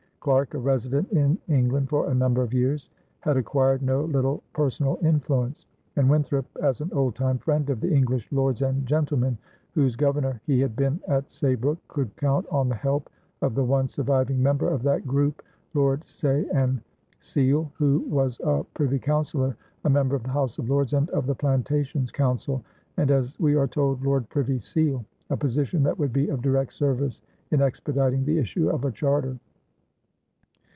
[0.23, 4.99] Clarke, a resident in England for a number of years, had acquired no little personal
[5.01, 9.35] influence; and Winthrop, as an old time friend of the English lords and gentlemen
[9.71, 13.09] whose governor he had been at Saybrook, could count on the help
[13.41, 15.41] of the one surviving member of that group,
[15.73, 16.81] Lord Saye and
[17.19, 21.25] Sele, who was a privy councillor, a member of the House of Lords and of
[21.25, 22.63] the plantations council,
[22.97, 26.73] and, as we are told, Lord Privy Seal, a position that would be of direct
[26.73, 29.39] service in expediting the issue of a charter.